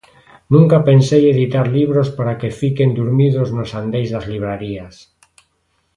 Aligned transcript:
Nunca 0.53 0.77
pensei 0.89 1.23
editar 1.33 1.65
libros 1.79 2.09
para 2.17 2.37
que 2.39 2.55
fiquen 2.59 2.89
durmidos 2.99 3.47
nos 3.57 3.71
andeis 3.81 4.09
das 4.13 4.25
librarías. 4.33 4.95